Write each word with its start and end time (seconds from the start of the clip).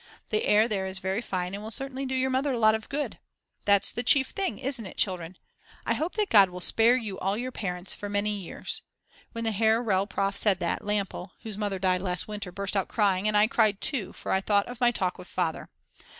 The 0.31 0.47
air 0.47 0.67
there 0.67 0.87
is 0.87 0.97
very 0.97 1.21
fine 1.21 1.53
and 1.53 1.61
will 1.61 1.69
certainly 1.69 2.07
do 2.07 2.15
your 2.15 2.31
Mother 2.31 2.53
a 2.53 2.57
lot 2.57 2.73
of 2.73 2.89
good. 2.89 3.19
That's 3.65 3.91
the 3.91 4.01
chief 4.01 4.29
thing, 4.29 4.57
isn't 4.57 4.87
it 4.87 4.97
children? 4.97 5.37
I 5.85 5.93
hope 5.93 6.15
that 6.15 6.31
God 6.31 6.49
will 6.49 6.59
spare 6.59 6.99
all 7.19 7.37
your 7.37 7.51
parents 7.51 7.93
for 7.93 8.09
many 8.09 8.31
years. 8.31 8.81
When 9.33 9.43
the 9.43 9.51
Herr 9.51 9.79
Rel. 9.83 10.07
Prof. 10.07 10.35
said 10.35 10.57
that, 10.57 10.83
Lampel, 10.83 11.33
whose 11.43 11.55
Mother 11.55 11.77
died 11.77 12.01
last 12.01 12.27
winter, 12.27 12.51
burst 12.51 12.75
out 12.75 12.87
crying, 12.87 13.27
and 13.27 13.37
I 13.37 13.45
cried 13.45 13.79
too, 13.79 14.11
for 14.11 14.31
I 14.31 14.41
thought 14.41 14.65
of 14.67 14.81
my 14.81 14.89
talk 14.89 15.19
with 15.19 15.27
Father. 15.27 15.69